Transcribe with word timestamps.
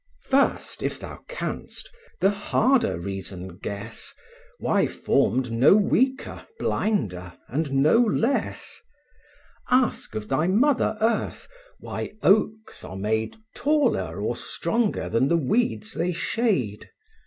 First, 0.23 0.81
if 0.81 0.99
thou 0.99 1.19
canst, 1.27 1.91
the 2.21 2.31
harder 2.31 2.99
reason 2.99 3.57
guess, 3.59 4.15
Why 4.57 4.87
formed 4.87 5.51
no 5.51 5.75
weaker, 5.75 6.47
blinder, 6.57 7.33
and 7.47 7.71
no 7.83 7.99
less; 7.99 8.81
Ask 9.69 10.15
of 10.15 10.27
thy 10.27 10.47
mother 10.47 10.97
earth, 11.01 11.47
why 11.79 12.13
oaks 12.23 12.83
are 12.83 12.97
made 12.97 13.35
Taller 13.53 14.19
or 14.19 14.35
stronger 14.35 15.07
than 15.07 15.27
the 15.27 15.37
weeds 15.37 15.93
they 15.93 16.13
shade? 16.13 16.89